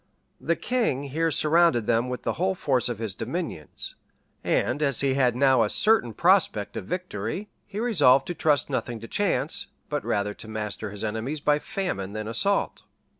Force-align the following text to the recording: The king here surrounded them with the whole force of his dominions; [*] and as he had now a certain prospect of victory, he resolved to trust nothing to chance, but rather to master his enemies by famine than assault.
The 0.39 0.55
king 0.55 1.03
here 1.09 1.29
surrounded 1.29 1.85
them 1.85 2.09
with 2.09 2.23
the 2.23 2.33
whole 2.41 2.55
force 2.55 2.89
of 2.89 2.97
his 2.97 3.13
dominions; 3.13 3.97
[*] 4.19 4.43
and 4.43 4.81
as 4.81 5.01
he 5.01 5.13
had 5.13 5.35
now 5.35 5.61
a 5.61 5.69
certain 5.69 6.11
prospect 6.15 6.75
of 6.75 6.85
victory, 6.87 7.49
he 7.67 7.79
resolved 7.79 8.25
to 8.25 8.33
trust 8.33 8.67
nothing 8.67 8.99
to 9.01 9.07
chance, 9.07 9.67
but 9.89 10.03
rather 10.03 10.33
to 10.33 10.47
master 10.47 10.89
his 10.89 11.03
enemies 11.03 11.39
by 11.39 11.59
famine 11.59 12.13
than 12.13 12.27
assault. 12.27 12.81